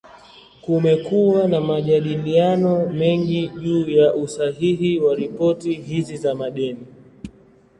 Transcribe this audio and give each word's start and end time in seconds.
Kumekuwa 0.61 1.47
na 1.47 1.61
majadiliano 1.61 2.85
mengi 2.89 3.47
juu 3.47 3.89
ya 3.89 4.13
usahihi 4.13 4.99
wa 4.99 5.15
ripoti 5.15 5.73
hizi 5.73 6.17
za 6.17 6.35
madeni. 6.35 6.85